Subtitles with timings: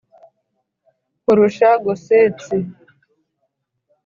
[1.21, 2.57] Nkurusha Gossensi,